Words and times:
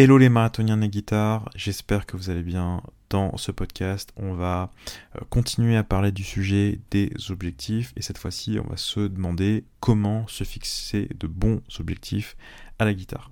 Hello 0.00 0.16
les 0.16 0.28
marathoniens 0.28 0.76
de 0.76 0.86
guitare, 0.86 1.50
j'espère 1.56 2.06
que 2.06 2.16
vous 2.16 2.30
allez 2.30 2.44
bien. 2.44 2.84
Dans 3.10 3.36
ce 3.36 3.50
podcast, 3.50 4.12
on 4.16 4.32
va 4.32 4.70
euh, 5.16 5.24
continuer 5.28 5.76
à 5.76 5.82
parler 5.82 6.12
du 6.12 6.22
sujet 6.22 6.78
des 6.92 7.10
objectifs 7.30 7.92
et 7.96 8.02
cette 8.02 8.16
fois-ci, 8.16 8.60
on 8.64 8.68
va 8.68 8.76
se 8.76 9.00
demander 9.00 9.64
comment 9.80 10.24
se 10.28 10.44
fixer 10.44 11.08
de 11.18 11.26
bons 11.26 11.62
objectifs 11.80 12.36
à 12.78 12.84
la 12.84 12.94
guitare. 12.94 13.28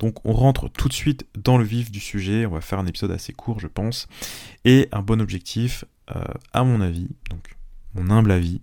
Donc 0.00 0.22
on 0.26 0.34
rentre 0.34 0.68
tout 0.68 0.88
de 0.88 0.92
suite 0.92 1.26
dans 1.34 1.56
le 1.56 1.64
vif 1.64 1.90
du 1.90 2.00
sujet, 2.00 2.44
on 2.44 2.50
va 2.50 2.60
faire 2.60 2.78
un 2.78 2.86
épisode 2.86 3.12
assez 3.12 3.32
court 3.32 3.58
je 3.58 3.68
pense. 3.68 4.06
Et 4.66 4.88
un 4.92 5.00
bon 5.00 5.18
objectif, 5.18 5.86
euh, 6.14 6.22
à 6.52 6.62
mon 6.62 6.82
avis, 6.82 7.08
donc 7.30 7.56
mon 7.94 8.10
humble 8.10 8.32
avis, 8.32 8.60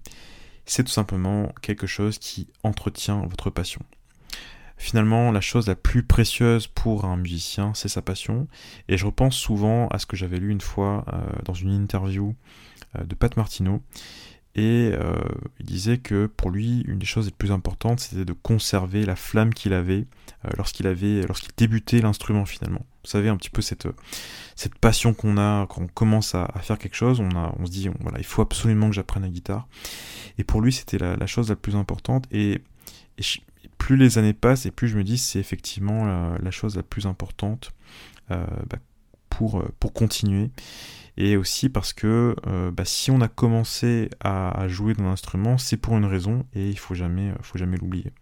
c'est 0.68 0.84
tout 0.84 0.91
simplement 0.91 1.52
quelque 1.63 1.88
chose 1.88 2.20
qui 2.20 2.47
entretient 2.61 3.25
votre 3.25 3.50
passion. 3.50 3.84
Finalement, 4.80 5.34
la 5.34 5.41
chose 5.41 5.68
la 5.68 5.75
plus 5.75 6.04
précieuse 6.04 6.68
pour 6.68 7.04
un 7.04 7.18
musicien, 7.18 7.73
c'est 7.73 7.89
sa 7.89 8.02
passion. 8.02 8.48
Et 8.88 8.98
je 8.98 9.05
repense 9.05 9.36
souvent 9.36 9.89
à 9.89 10.00
ce 10.00 10.06
que 10.06 10.15
j'avais 10.15 10.37
lu 10.37 10.51
une 10.51 10.61
fois 10.61 11.04
euh, 11.11 11.20
dans 11.43 11.54
une 11.54 11.71
interview 11.71 12.33
euh, 12.97 13.04
de 13.04 13.14
Pat 13.14 13.36
Martino. 13.36 13.84
Et 14.56 14.92
euh, 14.93 15.20
il 15.60 15.65
disait 15.65 15.97
que 15.97 16.28
pour 16.28 16.50
lui, 16.50 16.79
une 16.87 16.97
des 16.97 17.06
choses 17.06 17.25
les 17.25 17.34
plus 17.34 17.51
importantes, 17.51 18.00
c'était 18.00 18.23
de 18.23 18.32
conserver 18.32 19.06
la 19.06 19.18
flamme 19.18 19.54
qu'il 19.54 19.73
avait 19.73 20.06
lorsqu'il 20.56 20.87
avait, 20.87 21.25
débutait 21.57 22.00
l'instrument 22.00 22.46
finalement. 22.46 22.86
Vous 23.04 23.09
savez, 23.09 23.28
un 23.28 23.36
petit 23.36 23.50
peu 23.50 23.61
cette, 23.61 23.87
cette 24.56 24.75
passion 24.75 25.14
qu'on 25.14 25.37
a 25.37 25.68
quand 25.68 25.82
on 25.82 25.87
commence 25.87 26.36
à, 26.36 26.50
faire 26.61 26.78
quelque 26.78 26.96
chose, 26.96 27.20
on, 27.20 27.29
a, 27.37 27.54
on 27.59 27.65
se 27.65 27.71
dit, 27.71 27.89
voilà, 28.00 28.18
il 28.18 28.25
faut 28.25 28.42
absolument 28.42 28.87
que 28.87 28.96
j'apprenne 28.96 29.23
la 29.23 29.29
guitare. 29.29 29.68
Et 30.37 30.46
pour 30.46 30.61
lui, 30.61 30.71
c'était 30.71 30.98
la, 30.98 31.28
chose 31.28 31.50
la 31.50 31.57
plus 31.57 31.75
importante. 31.75 32.25
Et, 32.31 32.61
et, 33.17 33.23
plus 33.80 33.97
les 33.97 34.19
années 34.19 34.33
passent 34.33 34.67
et 34.67 34.72
plus 34.72 34.88
je 34.88 34.97
me 34.97 35.03
dis 35.03 35.17
c'est 35.17 35.39
effectivement 35.39 36.06
la, 36.38 36.52
chose 36.52 36.75
la 36.75 36.83
plus 36.83 37.08
importante 37.08 37.72
euh, 38.30 38.45
bah, 38.70 38.78
pour, 39.31 39.59
euh, 39.59 39.73
pour 39.80 39.94
continuer. 39.94 40.52
Et 41.17 41.36
aussi 41.36 41.70
parce 41.70 41.92
que 41.92 42.36
euh, 42.45 42.70
bah, 42.72 42.86
si 42.86 43.09
on 43.09 43.20
a 43.22 43.28
commencé 43.28 44.09
à, 44.20 44.68
jouer 44.68 44.94
dans 44.94 45.08
instrument, 45.08 45.58
c'est 45.58 45.78
pour 45.78 45.98
une 45.98 46.06
raison 46.06 46.45
et 46.53 46.70
il 46.70 46.78
faut 46.78 46.94
jamais, 46.94 47.34
faut 47.42 47.58
jamais 47.58 47.78
l'oublier. 47.78 48.14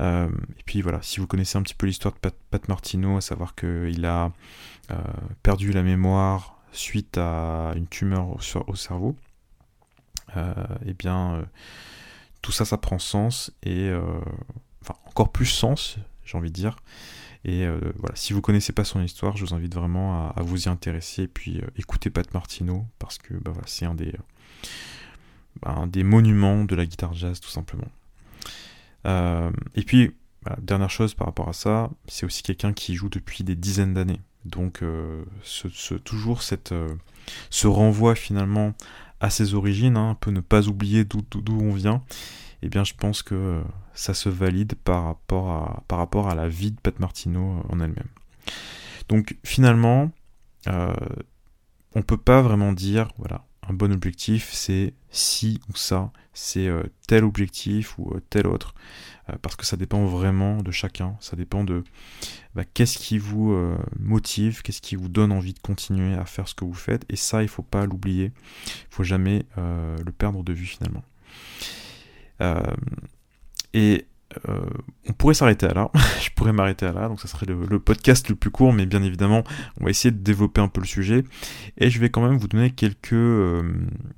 et 0.00 0.62
puis 0.66 0.82
voilà, 0.82 1.00
si 1.02 1.20
vous 1.20 1.26
connaissez 1.26 1.56
un 1.56 1.62
petit 1.62 1.74
peu 1.74 1.86
l'histoire 1.86 2.12
de 2.14 2.18
Pat, 2.18 2.68
Martino, 2.68 3.16
à 3.16 3.20
savoir 3.20 3.54
qu'il 3.54 4.04
a 4.04 4.32
perdu 5.42 5.72
la 5.72 5.82
mémoire 5.82 6.58
suite 6.72 7.16
à 7.16 7.72
une 7.76 7.86
tumeur 7.86 8.28
au, 8.28 8.38
au 8.66 8.74
cerveau, 8.74 9.14
eh 10.36 10.94
bien 10.94 11.46
tout 12.44 12.52
ça, 12.52 12.66
ça 12.66 12.76
prend 12.76 12.98
sens 12.98 13.50
et 13.62 13.88
euh, 13.88 14.02
encore 15.06 15.32
plus 15.32 15.46
sens, 15.46 15.96
j'ai 16.26 16.36
envie 16.36 16.50
de 16.50 16.54
dire. 16.54 16.76
Et 17.46 17.64
euh, 17.64 17.80
voilà, 17.96 18.14
si 18.16 18.34
vous 18.34 18.42
connaissez 18.42 18.74
pas 18.74 18.84
son 18.84 19.02
histoire, 19.02 19.34
je 19.34 19.46
vous 19.46 19.54
invite 19.54 19.74
vraiment 19.74 20.28
à, 20.28 20.42
vous 20.42 20.64
y 20.64 20.68
intéresser 20.68 21.22
et 21.22 21.28
puis 21.28 21.60
euh, 21.62 21.66
écouter 21.78 22.10
Pat 22.10 22.34
Martino 22.34 22.84
parce 22.98 23.16
que 23.16 23.32
bah, 23.32 23.50
voilà, 23.50 23.66
c'est 23.66 23.86
un 23.86 23.94
des 23.94 24.12
bah, 25.62 25.86
monuments 26.04 26.64
de 26.66 26.76
la 26.76 26.84
guitare 26.84 27.14
jazz 27.14 27.40
tout 27.40 27.48
simplement. 27.48 27.88
et 29.06 29.82
puis 29.82 30.14
dernière 30.60 30.90
chose 30.90 31.14
par 31.14 31.26
rapport 31.26 31.48
à 31.48 31.54
ça, 31.54 31.88
c'est 32.08 32.26
aussi 32.26 32.42
quelqu'un 32.42 32.74
qui 32.74 32.94
joue 32.94 33.08
depuis 33.08 33.42
des 33.42 33.56
dizaines 33.56 33.94
d'années. 33.94 34.20
Donc 34.44 34.82
ce, 35.42 35.94
toujours 35.94 36.42
cette, 36.42 36.74
ce 37.48 37.66
renvoi 37.66 38.14
finalement 38.14 38.74
à 39.24 39.30
ses 39.30 39.54
origines, 39.54 39.96
hein, 39.96 40.10
un 40.10 40.14
peu 40.14 40.30
ne 40.30 40.40
pas 40.40 40.68
oublier 40.68 41.04
d'où 41.04 41.58
on 41.58 41.72
vient, 41.72 42.02
eh 42.60 42.68
bien 42.68 42.84
je 42.84 42.92
pense 42.92 43.22
que 43.22 43.62
ça 43.94 44.12
se 44.12 44.28
valide 44.28 44.74
par 44.84 45.04
rapport 45.04 45.50
à, 45.50 45.82
par 45.88 45.98
rapport 45.98 46.28
à 46.28 46.34
la 46.34 46.46
vie 46.46 46.72
de 46.72 46.78
Pat 46.78 46.98
Martino 47.00 47.40
euh, 47.40 47.74
en 47.74 47.80
elle-même. 47.80 48.08
Donc 49.08 49.36
finalement, 49.42 50.10
euh, 50.66 50.92
on 51.94 52.02
peut 52.02 52.18
pas 52.18 52.42
vraiment 52.42 52.72
dire, 52.72 53.12
voilà, 53.16 53.46
un 53.66 53.72
bon 53.72 53.92
objectif, 53.92 54.50
c'est 54.52 54.92
ci 55.10 55.58
ou 55.70 55.76
ça, 55.76 56.12
c'est 56.34 56.68
euh, 56.68 56.82
tel 57.06 57.24
objectif 57.24 57.98
ou 57.98 58.12
tel 58.28 58.46
autre, 58.46 58.74
parce 59.42 59.56
que 59.56 59.64
ça 59.64 59.76
dépend 59.76 60.04
vraiment 60.04 60.58
de 60.58 60.70
chacun, 60.70 61.16
ça 61.20 61.36
dépend 61.36 61.64
de 61.64 61.82
bah, 62.54 62.64
qu'est-ce 62.64 62.98
qui 62.98 63.18
vous 63.18 63.56
motive, 63.98 64.62
qu'est-ce 64.62 64.82
qui 64.82 64.96
vous 64.96 65.08
donne 65.08 65.32
envie 65.32 65.54
de 65.54 65.58
continuer 65.58 66.14
à 66.14 66.24
faire 66.26 66.46
ce 66.48 66.54
que 66.54 66.64
vous 66.64 66.74
faites, 66.74 67.04
et 67.08 67.16
ça, 67.16 67.42
il 67.42 67.48
faut 67.48 67.62
pas 67.62 67.86
l'oublier, 67.86 68.32
il 68.66 68.86
faut 68.90 69.04
jamais 69.04 69.46
le 69.56 70.12
perdre 70.12 70.42
de 70.42 70.52
vue 70.52 70.66
finalement. 70.66 71.02
et 73.72 74.06
euh, 74.48 74.60
on 75.08 75.12
pourrait 75.12 75.34
s'arrêter 75.34 75.66
à 75.66 75.74
là, 75.74 75.90
je 76.22 76.30
pourrais 76.30 76.52
m'arrêter 76.52 76.86
à 76.86 76.92
là, 76.92 77.08
donc 77.08 77.20
ça 77.20 77.28
serait 77.28 77.46
le, 77.46 77.78
podcast 77.78 78.28
le 78.28 78.34
plus 78.34 78.50
court, 78.50 78.72
mais 78.72 78.86
bien 78.86 79.02
évidemment, 79.02 79.44
on 79.80 79.84
va 79.84 79.90
essayer 79.90 80.10
de 80.10 80.18
développer 80.18 80.60
un 80.60 80.68
peu 80.68 80.80
le 80.80 80.86
sujet, 80.86 81.24
et 81.78 81.90
je 81.90 81.98
vais 82.00 82.10
quand 82.10 82.26
même 82.26 82.36
vous 82.36 82.48
donner 82.48 82.70
quelques, 82.70 83.12
euh, 83.12 83.62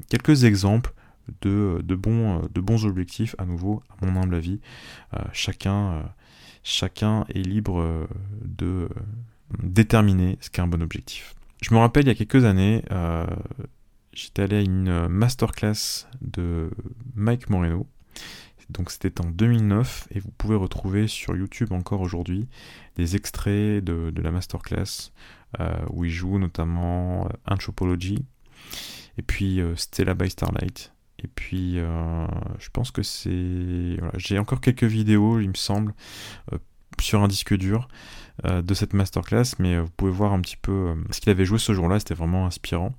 quelques 0.08 0.44
exemples 0.44 0.92
de, 1.40 1.80
de, 1.82 1.94
bons, 1.94 2.40
de 2.52 2.86
objectifs, 2.86 3.34
à 3.38 3.44
nouveau, 3.44 3.82
à 3.90 4.06
mon 4.06 4.20
humble 4.20 4.34
avis. 4.34 4.60
Euh, 5.14 5.18
chacun, 5.32 6.02
chacun 6.62 7.24
est 7.34 7.42
libre 7.42 8.08
de 8.44 8.88
déterminer 9.62 10.38
ce 10.40 10.50
qu'est 10.50 10.62
un 10.62 10.66
bon 10.66 10.82
objectif. 10.82 11.34
Je 11.62 11.72
me 11.74 11.78
rappelle, 11.78 12.04
il 12.04 12.08
y 12.08 12.10
a 12.10 12.14
quelques 12.14 12.44
années, 12.44 12.82
j'étais 14.12 14.42
allé 14.42 14.56
à 14.56 14.60
une 14.60 15.08
masterclass 15.08 16.06
de 16.20 16.70
Mike 17.14 17.48
Moreno, 17.50 17.86
donc 18.70 18.90
c'était 18.90 19.20
en 19.20 19.30
2009 19.30 20.08
et 20.10 20.20
vous 20.20 20.30
pouvez 20.36 20.56
retrouver 20.56 21.06
sur 21.06 21.36
YouTube 21.36 21.72
encore 21.72 22.00
aujourd'hui 22.00 22.48
des 22.96 23.16
extraits 23.16 23.82
de, 23.84 24.12
la 24.20 24.30
masterclass 24.30 25.12
euh, 25.60 25.76
où 25.90 26.04
il 26.04 26.10
joue 26.10 26.38
notamment 26.38 27.26
euh, 27.26 27.28
Anthropology 27.46 28.24
et 29.18 29.22
puis 29.22 29.60
euh, 29.60 29.76
Stella 29.76 30.14
by 30.14 30.28
Starlight. 30.28 30.92
Et 31.22 31.28
puis 31.28 31.76
je 31.76 32.68
pense 32.72 32.90
que 32.90 33.02
c'est... 33.02 33.96
J'ai 34.16 34.38
encore 34.38 34.60
quelques 34.60 34.84
vidéos, 34.84 35.40
il 35.40 35.48
me 35.48 35.54
semble, 35.54 35.94
sur 37.00 37.22
un 37.22 37.28
disque 37.28 37.56
dur 37.56 37.88
de 38.44 38.74
cette 38.74 38.92
masterclass, 38.92 39.54
mais 39.58 39.80
vous 39.80 39.90
pouvez 39.96 40.10
voir 40.10 40.32
un 40.32 40.40
petit 40.40 40.58
peu 40.58 40.94
ce 41.10 41.20
qu'il 41.20 41.30
avait 41.30 41.46
joué 41.46 41.58
ce 41.58 41.72
jour-là, 41.72 41.98
c'était 41.98 42.14
vraiment 42.14 42.46
inspirant. 42.46 42.94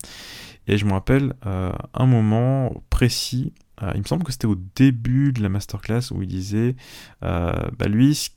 Et 0.67 0.77
je 0.77 0.85
me 0.85 0.93
rappelle 0.93 1.33
un 1.43 2.05
moment 2.05 2.83
précis 2.89 3.53
euh, 3.83 3.91
il 3.93 4.01
me 4.01 4.05
semble 4.05 4.23
que 4.23 4.31
c'était 4.31 4.47
au 4.47 4.57
début 4.75 5.31
de 5.33 5.41
la 5.41 5.49
masterclass 5.49 6.11
où 6.11 6.21
il 6.21 6.27
disait, 6.27 6.75
euh, 7.23 7.51
bah 7.77 7.87
lui, 7.87 8.29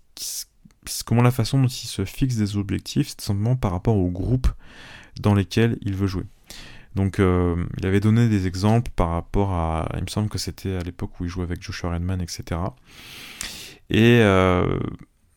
comment 1.06 1.22
la 1.22 1.30
façon 1.30 1.62
dont 1.62 1.68
il 1.68 1.86
se 1.86 2.04
fixe 2.04 2.36
des 2.36 2.56
objectifs, 2.56 3.08
c'est 3.08 3.20
simplement 3.20 3.56
par 3.56 3.72
rapport 3.72 3.96
au 3.96 4.10
groupe 4.10 4.48
dans 5.20 5.34
lesquels 5.34 5.78
il 5.80 5.94
veut 5.94 6.06
jouer. 6.06 6.24
Donc 6.94 7.20
euh, 7.20 7.56
il 7.78 7.86
avait 7.86 8.00
donné 8.00 8.28
des 8.28 8.46
exemples 8.46 8.90
par 8.94 9.10
rapport 9.10 9.52
à, 9.52 9.88
il 9.96 10.02
me 10.02 10.08
semble 10.08 10.28
que 10.28 10.38
c'était 10.38 10.76
à 10.76 10.80
l'époque 10.80 11.20
où 11.20 11.24
il 11.24 11.30
jouait 11.30 11.44
avec 11.44 11.62
Joshua 11.62 11.92
Redman, 11.92 12.20
etc. 12.20 12.60
Et 13.90 14.20
euh, 14.22 14.78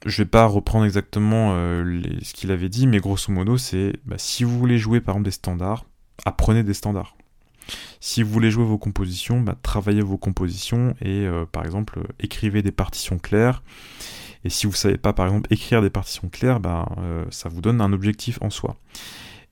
je 0.05 0.21
vais 0.21 0.29
pas 0.29 0.45
reprendre 0.45 0.85
exactement 0.85 1.51
ce 1.53 2.33
qu'il 2.33 2.51
avait 2.51 2.69
dit, 2.69 2.87
mais 2.87 2.99
grosso 2.99 3.31
modo 3.31 3.57
c'est, 3.57 3.93
bah, 4.05 4.17
si 4.17 4.43
vous 4.43 4.57
voulez 4.57 4.77
jouer 4.77 4.99
par 4.99 5.15
exemple 5.15 5.25
des 5.25 5.31
standards, 5.31 5.85
apprenez 6.25 6.63
des 6.63 6.73
standards. 6.73 7.15
Si 7.99 8.23
vous 8.23 8.31
voulez 8.31 8.51
jouer 8.51 8.65
vos 8.65 8.77
compositions, 8.77 9.39
bah, 9.41 9.55
travaillez 9.61 10.01
vos 10.01 10.17
compositions 10.17 10.95
et 11.01 11.25
euh, 11.25 11.45
par 11.45 11.63
exemple 11.65 12.01
écrivez 12.19 12.61
des 12.61 12.71
partitions 12.71 13.17
claires. 13.17 13.63
Et 14.43 14.49
si 14.49 14.65
vous 14.65 14.73
ne 14.73 14.77
savez 14.77 14.97
pas 14.97 15.13
par 15.13 15.27
exemple 15.27 15.47
écrire 15.53 15.81
des 15.81 15.89
partitions 15.89 16.29
claires, 16.29 16.59
bah, 16.59 16.89
euh, 16.97 17.25
ça 17.29 17.49
vous 17.49 17.61
donne 17.61 17.79
un 17.81 17.93
objectif 17.93 18.39
en 18.41 18.49
soi. 18.49 18.75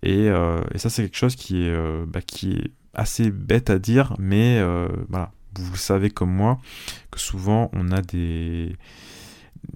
Et, 0.03 0.29
euh, 0.29 0.61
ça 0.75 0.89
c'est 0.89 1.03
quelque 1.03 1.17
chose 1.17 1.35
qui 1.35 1.63
est, 1.65 2.05
bah, 2.07 2.21
qui 2.21 2.53
est 2.53 2.71
assez 2.93 3.31
bête 3.31 3.69
à 3.69 3.79
dire, 3.79 4.15
mais 4.19 4.61
voilà, 5.09 5.31
vous 5.55 5.75
savez 5.75 6.09
comme 6.09 6.31
moi, 6.31 6.59
que 7.11 7.19
souvent 7.19 7.69
on 7.73 7.91
a 7.91 8.01
des 8.01 8.75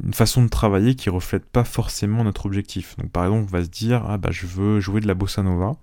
une 0.03 0.13
façon 0.13 0.43
de 0.43 0.49
travailler 0.49 0.95
qui 0.95 1.09
reflète 1.09 1.45
pas 1.45 1.63
forcément 1.63 2.23
notre 2.23 2.45
objectif. 2.45 2.95
Donc 2.97 3.11
par 3.11 3.25
exemple, 3.25 3.45
on 3.47 3.57
va 3.57 3.63
se 3.63 3.69
dire 3.69 4.03
ah 4.07 4.17
bah 4.17 4.29
je 4.31 4.45
veux 4.45 4.79
jouer 4.79 5.01
de 5.01 5.07
la 5.07 5.13
bossa 5.13 5.43
nova 5.43 5.75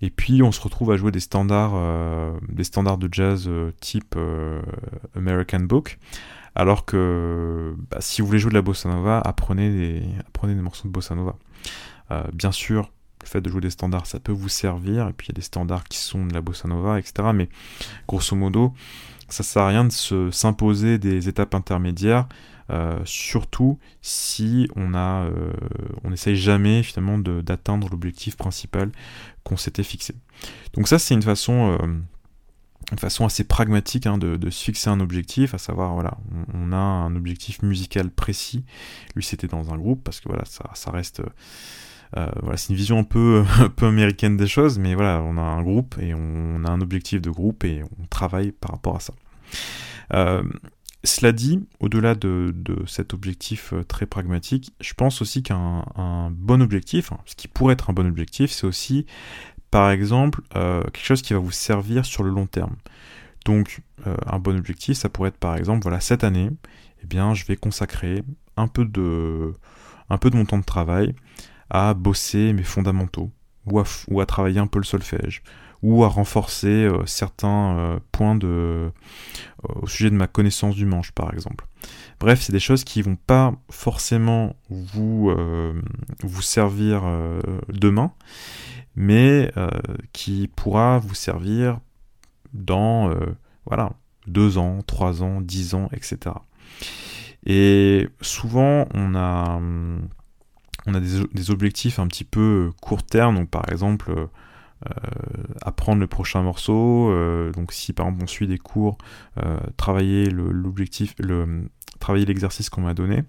et 0.00 0.10
puis 0.10 0.42
on 0.42 0.52
se 0.52 0.60
retrouve 0.60 0.90
à 0.90 0.96
jouer 0.96 1.12
des 1.12 1.20
standards 1.20 1.72
euh, 1.74 2.32
des 2.48 2.64
standards 2.64 2.98
de 2.98 3.08
jazz 3.10 3.46
euh, 3.48 3.72
type 3.80 4.14
euh, 4.16 4.60
American 5.16 5.60
Book 5.60 5.98
alors 6.54 6.84
que 6.84 7.74
bah, 7.90 7.98
si 8.00 8.20
vous 8.20 8.26
voulez 8.26 8.38
jouer 8.38 8.50
de 8.50 8.56
la 8.56 8.62
bossa 8.62 8.88
nova, 8.88 9.20
apprenez 9.20 9.70
des 9.70 10.02
apprenez 10.26 10.54
des 10.54 10.60
morceaux 10.60 10.86
de 10.86 10.92
bossa 10.92 11.14
nova. 11.14 11.36
bien 12.34 12.52
sûr, 12.52 12.90
le 13.22 13.26
fait 13.26 13.40
de 13.40 13.48
jouer 13.48 13.60
des 13.60 13.70
standards, 13.70 14.06
ça 14.06 14.20
peut 14.20 14.32
vous 14.32 14.48
servir, 14.48 15.08
et 15.08 15.12
puis 15.12 15.28
il 15.28 15.30
y 15.30 15.34
a 15.34 15.36
des 15.36 15.42
standards 15.42 15.84
qui 15.84 15.98
sont 15.98 16.26
de 16.26 16.34
la 16.34 16.40
bossa 16.40 16.68
nova, 16.68 16.98
etc. 16.98 17.30
Mais 17.34 17.48
grosso 18.06 18.36
modo, 18.36 18.74
ça 19.28 19.42
sert 19.42 19.62
à 19.62 19.68
rien 19.68 19.84
de 19.84 20.30
s'imposer 20.30 20.98
des 20.98 21.28
étapes 21.28 21.54
intermédiaires 21.54 22.26
euh, 22.70 23.00
surtout 23.04 23.78
si 24.00 24.68
on 24.76 24.94
a, 24.94 25.24
euh, 25.24 25.52
on 26.04 26.10
n'essaye 26.10 26.36
jamais 26.36 26.82
finalement 26.82 27.18
d'atteindre 27.18 27.88
l'objectif 27.90 28.36
principal 28.36 28.90
qu'on 29.44 29.56
s'était 29.56 29.82
fixé. 29.82 30.14
Donc 30.72 30.88
ça 30.88 30.98
c'est 30.98 31.12
une 31.12 31.22
façon, 31.22 31.76
euh, 31.82 31.86
une 32.92 32.98
façon 32.98 33.26
assez 33.26 33.44
pragmatique 33.44 34.06
hein, 34.06 34.16
de, 34.16 34.50
se 34.50 34.64
fixer 34.64 34.88
un 34.88 35.00
objectif, 35.00 35.54
à 35.54 35.58
savoir, 35.58 35.92
voilà, 35.94 36.16
on, 36.54 36.72
a 36.72 36.76
un 36.76 37.14
objectif 37.14 37.62
musical 37.62 38.10
précis. 38.10 38.64
Lui, 39.14 39.22
c'était 39.22 39.48
dans 39.48 39.72
un 39.72 39.76
groupe, 39.76 40.02
parce 40.02 40.20
que 40.20 40.28
voilà, 40.28 40.44
ça 40.44 40.90
reste. 40.90 41.22
Euh, 42.16 42.30
voilà, 42.42 42.56
c'est 42.56 42.70
une 42.70 42.76
vision 42.76 42.98
un 42.98 43.04
peu, 43.04 43.44
un 43.58 43.68
peu 43.68 43.86
américaine 43.86 44.36
des 44.36 44.46
choses, 44.46 44.78
mais 44.78 44.94
voilà, 44.94 45.22
on 45.22 45.36
a 45.36 45.42
un 45.42 45.62
groupe 45.62 45.96
et 46.00 46.14
on 46.14 46.64
a 46.64 46.70
un 46.70 46.80
objectif 46.80 47.20
de 47.20 47.30
groupe 47.30 47.64
et 47.64 47.82
on 48.00 48.06
travaille 48.06 48.52
par 48.52 48.72
rapport 48.72 48.96
à 48.96 49.00
ça. 49.00 49.14
Euh, 50.14 50.42
cela 51.04 51.32
dit, 51.32 51.66
au-delà 51.80 52.14
de, 52.14 52.54
cet 52.86 53.12
objectif 53.12 53.72
euh, 53.72 53.82
très 53.82 54.06
pragmatique, 54.06 54.72
je 54.80 54.94
pense 54.94 55.20
aussi 55.20 55.42
qu'un 55.42 55.84
bon 56.30 56.62
objectif, 56.62 57.12
hein, 57.12 57.18
ce 57.26 57.34
qui 57.34 57.48
pourrait 57.48 57.72
être 57.74 57.90
un 57.90 57.92
bon 57.92 58.06
objectif, 58.06 58.50
c'est 58.50 58.66
aussi, 58.66 59.06
par 59.70 59.90
exemple, 59.90 60.42
quelque 60.52 61.04
chose 61.04 61.22
qui 61.22 61.32
va 61.32 61.38
vous 61.38 61.50
servir 61.50 62.04
sur 62.04 62.22
le 62.22 62.30
long 62.30 62.46
terme. 62.46 62.76
Donc, 63.46 63.80
un 64.26 64.38
bon 64.38 64.56
objectif, 64.56 64.98
ça 64.98 65.08
pourrait 65.08 65.30
être, 65.30 65.38
par 65.38 65.56
exemple, 65.56 65.82
voilà, 65.82 65.98
cette 65.98 66.24
année, 66.24 66.50
eh 67.02 67.06
bien, 67.06 67.32
je 67.34 67.46
vais 67.46 67.56
consacrer 67.56 68.22
un 68.56 68.68
peu 68.68 68.84
de, 68.84 69.54
un 70.10 70.18
peu 70.18 70.30
de 70.30 70.36
mon 70.36 70.44
temps 70.44 70.58
de 70.58 70.64
travail 70.64 71.14
à 71.72 71.94
bosser 71.94 72.52
mes 72.52 72.62
fondamentaux, 72.62 73.32
ou 73.66 74.20
à 74.20 74.26
travailler 74.26 74.60
un 74.60 74.66
peu 74.66 74.78
le 74.78 74.84
solfège, 74.84 75.42
ou 75.82 76.04
à 76.04 76.08
renforcer 76.08 76.68
euh, 76.68 77.04
certains 77.06 77.76
euh, 77.76 77.98
points 78.12 78.36
de, 78.36 78.46
euh, 78.46 78.90
au 79.80 79.86
sujet 79.86 80.10
de 80.10 80.14
ma 80.14 80.26
connaissance 80.26 80.76
du 80.76 80.84
manche, 80.84 81.12
par 81.12 81.32
exemple. 81.32 81.66
Bref, 82.20 82.42
c'est 82.42 82.52
des 82.52 82.60
choses 82.60 82.84
qui 82.84 83.00
vont 83.02 83.16
pas 83.16 83.54
forcément 83.70 84.54
vous, 84.70 85.34
vous 86.22 86.42
servir 86.42 87.02
demain, 87.68 88.12
mais 88.94 89.52
qui 90.12 90.48
pourra 90.54 91.00
vous 91.00 91.16
servir 91.16 91.80
dans 92.52 93.12
voilà, 93.66 93.94
deux 94.28 94.56
ans, 94.56 94.82
trois 94.86 95.24
ans, 95.24 95.40
dix 95.40 95.74
ans, 95.74 95.88
etc. 95.92 96.36
Et 97.44 98.08
souvent, 98.20 98.86
on 98.94 99.16
a, 99.16 99.60
on 100.86 100.94
a 100.94 101.00
des, 101.00 101.50
objectifs 101.50 101.98
un 101.98 102.06
petit 102.06 102.24
peu 102.24 102.70
court 102.80 103.02
terme, 103.02 103.36
donc 103.36 103.50
par 103.50 103.68
exemple, 103.70 104.12
euh, 104.90 105.44
apprendre 105.62 106.00
le 106.00 106.08
prochain 106.08 106.42
morceau. 106.42 107.10
Euh, 107.12 107.52
donc 107.52 107.72
si 107.72 107.92
par 107.92 108.06
exemple 108.06 108.24
on 108.24 108.26
suit 108.26 108.48
des 108.48 108.58
cours, 108.58 108.98
euh, 109.38 109.60
travailler 109.76 110.28
l'objectif, 110.28 111.14
le, 111.18 111.68
travailler 112.00 112.26
l'exercice 112.26 112.68
qu'on 112.68 112.80
m'a 112.80 112.94
donné. 112.94 113.22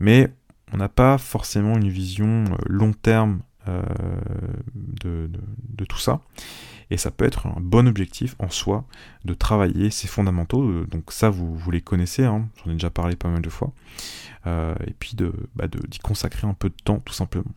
Mais 0.00 0.32
on 0.72 0.78
n'a 0.78 0.88
pas 0.88 1.18
forcément 1.18 1.76
une 1.76 1.88
vision 1.88 2.44
long 2.66 2.92
terme 2.92 3.40
de, 4.74 5.28
tout 5.84 5.98
ça. 5.98 6.20
Et 6.90 6.96
ça 6.96 7.10
peut 7.10 7.24
être 7.24 7.48
un 7.48 7.56
bon 7.60 7.88
objectif 7.88 8.36
en 8.38 8.48
soi 8.48 8.84
de 9.24 9.34
travailler 9.34 9.90
ces 9.90 10.06
fondamentaux. 10.06 10.84
Donc 10.84 11.10
ça, 11.12 11.30
vous, 11.30 11.56
vous 11.56 11.70
les 11.72 11.80
connaissez, 11.80 12.24
hein, 12.24 12.48
j'en 12.64 12.70
ai 12.70 12.74
déjà 12.74 12.90
parlé 12.90 13.16
pas 13.16 13.28
mal 13.28 13.42
de 13.42 13.50
fois. 13.50 13.72
et 14.46 14.94
puis 14.98 15.16
bah, 15.56 15.66
d'y 15.66 15.78
de, 15.98 16.02
consacrer 16.02 16.46
un 16.46 16.54
peu 16.54 16.68
de 16.68 16.76
temps, 16.84 17.00
tout 17.00 17.12
simplement. 17.12 17.52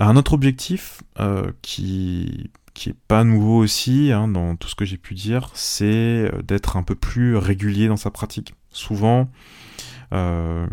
Un 0.00 0.16
autre 0.16 0.32
objectif 0.32 1.02
euh, 1.18 1.50
qui 1.62 2.50
qui 2.74 2.90
est 2.90 2.96
pas 3.08 3.24
nouveau 3.24 3.58
aussi 3.58 4.12
hein, 4.12 4.28
dans 4.28 4.54
tout 4.54 4.68
ce 4.68 4.76
que 4.76 4.84
j'ai 4.84 4.98
pu 4.98 5.14
dire, 5.14 5.50
c'est 5.54 6.30
euh, 6.32 6.42
d'être 6.42 6.76
un 6.76 6.84
peu 6.84 6.94
plus 6.94 7.36
régulier 7.36 7.88
dans 7.88 7.96
sa 7.96 8.12
pratique. 8.12 8.54
Souvent, 8.70 9.28
euh, 10.12 10.68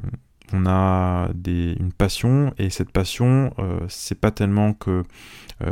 on 0.56 0.66
a 0.66 1.30
une 1.46 1.92
passion 1.92 2.54
et 2.58 2.70
cette 2.70 2.92
passion, 2.92 3.54
c'est 3.88 4.20
pas 4.20 4.32
tellement 4.32 4.74
que 4.74 5.04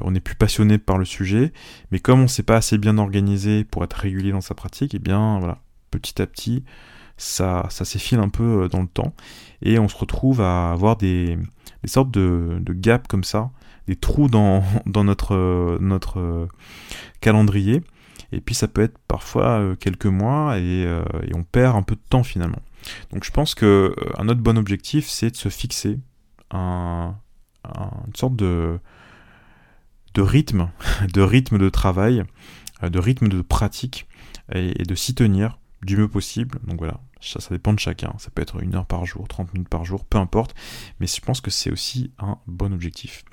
on 0.02 0.16
est 0.16 0.20
plus 0.20 0.36
passionné 0.36 0.78
par 0.78 0.98
le 0.98 1.06
sujet, 1.06 1.52
mais 1.92 2.00
comme 2.00 2.22
on 2.22 2.28
s'est 2.28 2.44
pas 2.44 2.58
assez 2.58 2.78
bien 2.78 2.98
organisé 2.98 3.64
pour 3.64 3.84
être 3.84 3.94
régulier 3.94 4.32
dans 4.32 4.42
sa 4.42 4.56
pratique, 4.56 4.94
et 4.94 4.98
eh 4.98 5.00
bien 5.00 5.40
voilà, 5.40 5.60
petit 5.92 6.22
à 6.22 6.28
petit, 6.28 6.64
ça, 7.18 7.68
s'effile 7.70 8.20
un 8.20 8.30
peu 8.30 8.68
dans 8.70 8.82
le 8.82 8.88
temps 8.88 9.14
et 9.62 9.80
on 9.80 9.88
se 9.88 9.98
retrouve 9.98 10.42
à 10.42 10.72
avoir 10.72 10.98
des, 10.98 11.38
sortes 11.86 12.12
de, 12.12 12.62
gaps 12.70 13.08
comme 13.08 13.24
ça, 13.24 13.52
des 13.88 13.96
trous 13.96 14.28
dans, 14.28 14.64
notre, 15.04 15.78
notre 15.80 16.48
calendrier. 17.22 17.82
Et 18.32 18.42
puis 18.42 18.56
ça 18.56 18.68
peut 18.68 18.82
être 18.82 18.98
parfois 19.08 19.60
euh, 19.60 19.76
quelques 19.76 20.08
mois 20.08 20.56
euh, 20.56 21.04
et, 21.24 21.36
on 21.36 21.44
perd 21.44 21.76
un 21.76 21.84
peu 21.84 21.96
de 21.96 22.02
temps 22.10 22.24
finalement. 22.24 22.62
Donc 23.12 23.24
je 23.24 23.32
pense 23.32 23.56
que 23.56 23.96
euh, 23.98 24.12
un 24.18 24.30
autre 24.30 24.42
bon 24.42 24.58
objectif, 24.58 25.08
c'est 25.08 25.32
de 25.32 25.36
se 25.36 25.50
fixer 25.50 26.00
un, 26.52 27.16
une 28.08 28.16
sorte 28.16 28.36
de, 28.36 28.80
rythme, 30.18 30.70
de 31.14 31.22
rythme 31.22 31.58
de 31.58 31.70
travail, 31.70 32.24
de 32.82 33.00
rythme 33.00 33.30
de 33.30 33.42
pratique 33.42 34.08
et, 34.54 34.82
et 34.82 34.84
de 34.84 34.96
s'y 34.96 35.16
tenir 35.16 35.60
du 35.84 35.98
mieux 35.98 36.08
possible. 36.08 36.60
Donc 36.66 36.80
voilà, 36.80 37.00
ça, 37.24 37.40
dépend 37.50 37.74
de 37.74 37.80
chacun. 37.80 38.14
Ça 38.18 38.30
peut 38.30 38.42
être 38.42 38.62
une 38.62 38.76
heure 38.76 38.86
par 38.86 39.06
jour, 39.06 39.28
30 39.28 39.54
minutes 39.54 39.70
par 39.70 39.86
jour, 39.86 40.06
peu 40.06 40.18
importe. 40.18 40.56
Mais 41.00 41.08
je 41.08 41.22
pense 41.22 41.42
que 41.42 41.52
c'est 41.52 41.72
aussi 41.72 42.12
un 42.20 42.38
bon 42.48 42.74
objectif. 42.74 43.24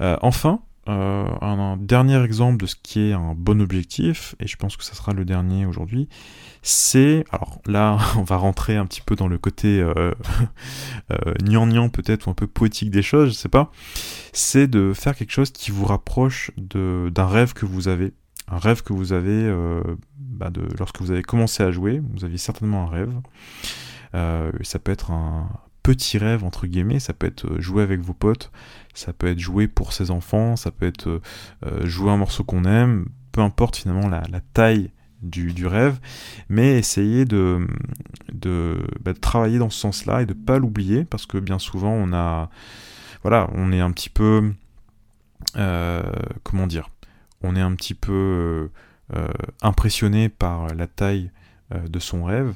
Euh, 0.00 0.16
enfin, 0.22 0.62
euh, 0.88 1.26
un, 1.40 1.76
dernier 1.76 2.22
exemple 2.22 2.58
de 2.58 2.66
ce 2.66 2.76
qui 2.82 3.00
est 3.00 3.12
un 3.12 3.34
bon 3.34 3.60
objectif, 3.60 4.34
et 4.40 4.46
je 4.46 4.56
pense 4.56 4.76
que 4.76 4.84
ça 4.84 4.94
sera 4.94 5.12
le 5.12 5.24
dernier 5.24 5.66
aujourd'hui, 5.66 6.08
c'est, 6.62 7.24
alors 7.30 7.60
là 7.66 7.98
on 8.16 8.22
va 8.22 8.36
rentrer 8.36 8.76
un 8.76 8.86
petit 8.86 9.00
peu 9.00 9.16
dans 9.16 9.28
le 9.28 9.38
côté 9.38 9.80
euh, 9.80 10.12
euh 11.12 11.88
peut-être, 11.88 12.26
ou 12.26 12.30
un 12.30 12.34
peu 12.34 12.46
poétique 12.46 12.90
des 12.90 13.02
choses, 13.02 13.30
je 13.30 13.34
sais 13.34 13.48
pas, 13.48 13.70
c'est 14.32 14.66
de 14.66 14.92
faire 14.94 15.14
quelque 15.14 15.32
chose 15.32 15.50
qui 15.50 15.70
vous 15.70 15.84
rapproche 15.84 16.50
d'un 16.56 17.26
rêve 17.26 17.52
que 17.52 17.66
vous 17.66 17.88
avez, 17.88 18.12
un 18.48 18.58
rêve 18.58 18.82
que 18.82 18.92
vous 18.92 19.12
avez 19.12 19.30
euh, 19.32 19.82
bah 20.16 20.50
lorsque 20.78 21.00
vous 21.00 21.10
avez 21.10 21.22
commencé 21.22 21.62
à 21.62 21.70
jouer, 21.70 22.02
vous 22.12 22.24
aviez 22.24 22.38
certainement 22.38 22.84
un 22.84 22.90
rêve. 22.90 23.14
Euh, 24.14 24.52
ça 24.62 24.78
peut 24.78 24.92
être 24.92 25.10
un 25.10 25.48
petit 25.84 26.18
rêve 26.18 26.42
entre 26.42 26.66
guillemets, 26.66 26.98
ça 26.98 27.12
peut 27.12 27.28
être 27.28 27.46
euh, 27.46 27.60
jouer 27.60 27.84
avec 27.84 28.00
vos 28.00 28.12
potes, 28.12 28.50
ça 28.92 29.12
peut 29.12 29.28
être 29.28 29.38
jouer 29.38 29.68
pour 29.68 29.92
ses 29.92 30.10
enfants, 30.10 30.56
ça 30.56 30.72
peut 30.72 30.86
être 30.86 31.20
jouer 31.82 32.10
un 32.10 32.16
morceau 32.16 32.42
qu'on 32.42 32.64
aime, 32.64 33.06
peu 33.32 33.40
importe 33.40 33.76
finalement 33.76 34.08
la, 34.08 34.22
taille 34.52 34.90
du, 35.22 35.66
rêve, 35.66 35.98
mais 36.48 36.78
essayer 36.78 37.24
bah, 37.24 37.58
de 38.32 39.12
travailler 39.20 39.58
dans 39.58 39.70
ce 39.70 39.78
sens-là 39.78 40.22
et 40.22 40.26
de 40.26 40.32
pas 40.32 40.58
l'oublier 40.58 41.04
parce 41.04 41.26
que 41.26 41.38
bien 41.38 41.58
souvent 41.58 41.92
on 41.92 42.12
a, 42.12 42.50
voilà, 43.22 43.48
on 43.54 43.72
est 43.72 43.80
un 43.80 43.90
petit 43.90 44.10
peu, 44.10 44.52
comment 45.54 46.66
dire, 46.68 46.88
on 47.44 47.56
est 47.56 47.60
un 47.60 47.74
petit 47.74 47.94
peu 47.94 48.12
euh, 48.12 48.68
euh, 49.16 49.28
impressionné 49.62 50.28
par 50.28 50.74
la 50.74 50.86
taille 50.86 51.26
euh, 51.26 51.43
de 51.70 51.98
son 51.98 52.24
rêve 52.24 52.54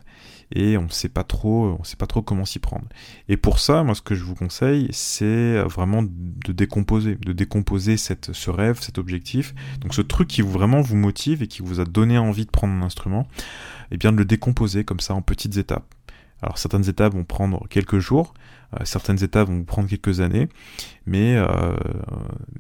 et 0.55 0.77
on 0.79 0.89
sait 0.89 1.09
pas 1.09 1.25
trop 1.25 1.77
on 1.81 1.85
sait 1.85 1.97
pas 1.97 2.07
trop 2.07 2.23
comment 2.23 2.45
s'y 2.45 2.59
prendre. 2.59 2.87
Et 3.29 3.37
pour 3.37 3.59
ça 3.59 3.83
moi 3.83 3.95
ce 3.95 4.03
que 4.03 4.15
je 4.15 4.23
vous 4.23 4.35
conseille 4.35 4.89
c'est 4.93 5.61
vraiment 5.63 6.03
de 6.03 6.53
décomposer 6.53 7.17
de 7.17 7.33
décomposer 7.33 7.97
ce 7.97 8.51
rêve 8.51 8.81
cet 8.81 8.99
objectif. 8.99 9.55
Donc 9.81 9.95
ce 9.95 10.03
truc 10.03 10.29
qui 10.29 10.43
vraiment 10.43 10.81
vous 10.81 10.97
motive 10.97 11.43
et 11.43 11.47
qui 11.49 11.63
vous 11.63 11.81
a 11.81 11.85
donné 11.85 12.19
envie 12.19 12.45
de 12.47 12.51
prendre 12.51 12.75
un 12.75 12.83
instrument 12.83 13.27
et 13.91 13.95
eh 13.95 13.97
bien 13.97 14.13
de 14.13 14.19
le 14.19 14.25
décomposer 14.25 14.85
comme 14.85 15.01
ça 15.01 15.15
en 15.15 15.23
petites 15.23 15.57
étapes 15.57 15.95
alors 16.43 16.59
certaines 16.59 16.89
étapes 16.89 17.15
vont 17.15 17.25
prendre 17.25 17.67
quelques 17.69 17.99
jours, 17.99 18.35
euh, 18.75 18.85
certaines 18.85 19.23
étapes 19.23 19.49
vont 19.49 19.65
prendre 19.65 19.89
quelques 19.89 20.21
années, 20.21 20.49
mais, 21.07 21.37
euh, 21.37 21.77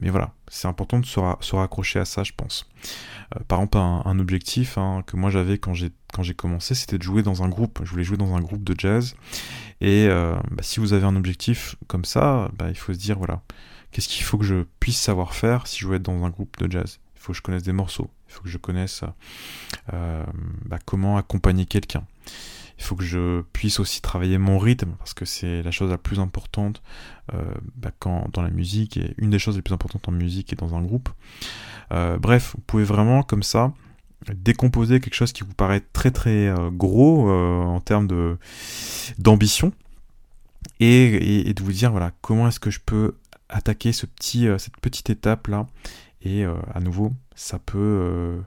mais 0.01 0.09
voilà, 0.09 0.33
c'est 0.49 0.67
important 0.67 0.99
de 0.99 1.07
se, 1.07 1.21
raccrocher 1.55 1.99
à 1.99 2.05
ça, 2.05 2.25
je 2.25 2.33
pense. 2.37 2.69
Euh, 3.37 3.41
par 3.47 3.59
exemple, 3.59 3.79
un, 3.79 4.19
objectif 4.19 4.79
hein, 4.79 5.03
que 5.07 5.17
moi 5.17 5.31
j'avais 5.31 5.59
quand 5.59 5.75
j'ai 5.75 6.35
commencé, 6.35 6.75
c'était 6.75 6.99
de 6.99 7.03
jouer 7.03 7.23
dans 7.23 7.43
un 7.43 7.49
groupe. 7.49 7.81
Je 7.85 7.91
voulais 7.91 8.05
jouer 8.05 8.17
dans 8.17 8.35
un 8.35 8.41
groupe 8.41 8.65
de 8.65 8.75
jazz. 8.77 9.15
Et 9.81 10.09
bah, 10.09 10.63
si 10.63 10.81
vous 10.81 10.93
avez 10.93 11.05
un 11.05 11.15
objectif 11.15 11.77
comme 11.87 12.05
ça, 12.05 12.51
bah, 12.59 12.69
il 12.69 12.77
faut 12.77 12.93
se 12.93 12.99
dire 12.99 13.19
voilà, 13.19 13.43
qu'est-ce 13.93 14.09
qu'il 14.09 14.25
faut 14.25 14.39
que 14.39 14.45
je 14.45 14.65
puisse 14.81 14.99
savoir 14.99 15.35
faire 15.35 15.67
si 15.67 15.79
je 15.79 15.87
veux 15.87 15.97
être 15.97 16.03
dans 16.03 16.25
un 16.25 16.31
groupe 16.31 16.57
de 16.59 16.71
jazz? 16.71 16.99
Il 17.17 17.21
faut 17.21 17.33
que 17.33 17.37
je 17.37 17.43
connaisse 17.43 17.63
des 17.63 17.73
morceaux. 17.73 18.11
Il 18.29 18.33
faut 18.33 18.43
que 18.43 18.49
je 18.49 18.59
connaisse 18.59 19.05
bah, 19.93 20.79
comment 20.85 21.19
accompagner 21.19 21.67
quelqu'un 21.67 22.05
il 22.79 22.85
faut 22.85 22.95
que 22.95 23.05
je 23.05 23.43
puisse 23.53 23.81
aussi 23.81 24.01
travailler 24.01 24.39
mon 24.39 24.59
rythme 24.59 24.93
parce 24.99 25.13
que 25.13 25.25
c'est 25.25 25.63
la 25.63 25.71
chose 25.73 25.91
la 25.91 25.99
plus 25.99 26.21
importante 26.21 26.81
euh, 27.35 27.43
bah, 27.75 27.91
quand, 27.99 28.29
dans 28.33 28.43
la 28.43 28.51
musique 28.51 28.97
et 28.97 29.15
une 29.19 29.31
des 29.31 29.41
choses 29.41 29.57
les 29.57 29.63
plus 29.63 29.75
importantes 29.75 30.09
en 30.09 30.13
musique 30.13 30.53
et 30.53 30.57
dans 30.57 30.77
un 30.77 30.83
groupe. 30.83 31.09
Euh, 31.93 32.19
bref, 32.19 32.53
vous 32.55 32.63
pouvez 32.67 32.85
vraiment 32.85 33.23
comme 33.23 33.43
ça 33.43 33.73
décomposer 34.33 35.01
quelque 35.01 35.15
chose 35.15 35.33
qui 35.33 35.43
vous 35.43 35.55
paraît 35.55 35.83
très 35.93 36.11
très 36.11 36.49
euh, 36.49 36.71
gros 36.71 37.31
en 37.31 37.81
termes 37.81 38.09
d'ambition 39.19 39.73
et, 40.81 41.49
et, 41.49 41.55
de 41.55 41.63
vous 41.63 41.73
dire 41.73 41.91
voilà 41.91 42.13
comment 42.21 42.49
est-ce 42.49 42.61
que 42.61 42.71
je 42.71 42.81
peux 42.85 43.17
attaquer 43.49 43.93
ce 43.93 44.07
petit 44.07 44.49
cette 44.59 44.77
petite 44.79 45.09
étape 45.11 45.47
là 45.47 45.67
et 46.23 46.45
à 46.45 46.81
nouveau 46.81 47.13
ça 47.37 47.61
peut 47.61 48.41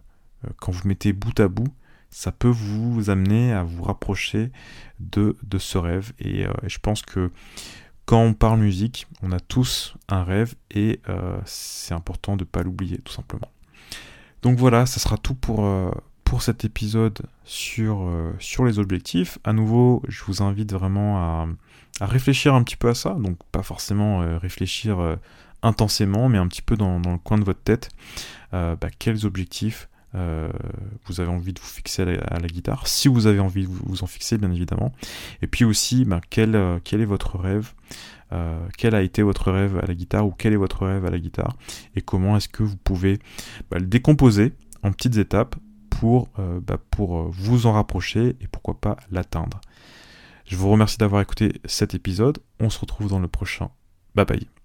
quand 0.57 0.73
vous 0.73 0.87
mettez 0.87 1.13
bout 1.13 1.39
à 1.39 1.47
bout 1.47 1.73
ça 2.11 2.33
peut 2.33 2.49
vous 2.49 3.09
amener 3.09 3.53
à 3.53 3.63
vous 3.63 3.83
rapprocher 3.83 4.51
de, 4.99 5.35
ce 5.57 5.77
rêve. 5.77 6.11
Et, 6.19 6.45
euh, 6.45 6.51
je 6.67 6.77
pense 6.77 7.01
que 7.01 7.31
quand 8.05 8.21
on 8.21 8.33
parle 8.33 8.59
musique, 8.59 9.07
on 9.21 9.31
a 9.31 9.39
tous 9.39 9.95
un 10.09 10.23
rêve 10.23 10.55
et 10.69 10.99
euh, 11.07 11.39
c'est 11.45 11.93
important 11.93 12.35
de 12.35 12.43
ne 12.43 12.47
pas 12.47 12.61
l'oublier 12.61 12.97
tout 12.99 13.13
simplement. 13.13 13.49
Donc 14.41 14.57
voilà, 14.57 14.85
ça 14.85 14.99
sera 14.99 15.17
tout 15.17 15.35
pour, 15.35 15.65
pour 16.23 16.41
cet 16.41 16.65
épisode 16.65 17.19
sur, 17.45 18.11
sur 18.39 18.65
les 18.65 18.79
objectifs. 18.79 19.37
À 19.43 19.53
nouveau, 19.53 20.01
je 20.07 20.23
vous 20.23 20.41
invite 20.41 20.73
vraiment 20.73 21.19
à, 21.19 21.47
à 21.99 22.05
réfléchir 22.07 22.55
un 22.55 22.63
petit 22.63 22.75
peu 22.75 22.89
à 22.89 22.95
ça. 22.95 23.11
Donc 23.11 23.37
pas 23.51 23.61
forcément 23.61 24.39
réfléchir 24.39 24.97
intensément, 25.61 26.27
mais 26.27 26.39
un 26.39 26.47
petit 26.47 26.63
peu 26.63 26.75
dans, 26.75 26.97
le 26.97 27.19
coin 27.19 27.37
de 27.37 27.43
votre 27.43 27.61
tête, 27.61 27.89
bah, 28.51 28.77
quels 28.97 29.27
objectifs 29.27 29.87
euh, 30.15 30.49
vous 31.05 31.21
avez 31.21 31.29
envie 31.29 31.53
de 31.53 31.59
vous 31.59 31.67
fixer 31.67 32.01
à 32.01 32.39
la, 32.39 32.47
guitare, 32.47 32.87
si 32.87 33.07
vous 33.07 33.27
avez 33.27 33.39
envie 33.39 33.63
de 33.63 33.69
vous, 33.69 34.03
en 34.03 34.07
fixer, 34.07 34.37
bien 34.37 34.51
évidemment. 34.51 34.91
Et 35.41 35.47
puis 35.47 35.65
aussi, 35.65 36.05
ben, 36.05 36.21
quel, 36.29 36.55
euh, 36.55 36.79
quel, 36.83 37.01
est 37.01 37.05
votre 37.05 37.37
rêve 37.37 37.73
euh, 38.33 38.59
Quel 38.77 38.95
a 38.95 39.01
été 39.01 39.21
votre 39.21 39.51
rêve 39.51 39.79
à 39.81 39.85
la 39.85 39.93
guitare 39.93 40.25
ou 40.25 40.31
quel 40.31 40.53
est 40.53 40.57
votre 40.57 40.85
rêve 40.85 41.05
à 41.05 41.09
la 41.09 41.19
guitare 41.19 41.55
Et 41.95 42.01
comment 42.01 42.35
est-ce 42.37 42.49
que 42.49 42.63
vous 42.63 42.77
pouvez 42.77 43.19
ben, 43.69 43.79
le 43.79 43.87
décomposer 43.87 44.53
en 44.83 44.91
petites 44.91 45.17
étapes 45.17 45.55
pour, 45.89 46.29
ben, 46.37 46.77
pour 46.89 47.29
vous 47.29 47.67
en 47.67 47.73
rapprocher 47.73 48.35
et 48.41 48.47
pourquoi 48.47 48.79
pas 48.79 48.97
l'atteindre. 49.11 49.61
Je 50.45 50.55
vous 50.55 50.69
remercie 50.69 50.97
d'avoir 50.97 51.21
écouté 51.21 51.61
cet 51.65 51.93
épisode. 51.93 52.39
On 52.59 52.69
se 52.69 52.79
retrouve 52.79 53.09
dans 53.09 53.19
le 53.19 53.27
prochain. 53.27 53.69
Bye 54.15 54.25
bye. 54.25 54.60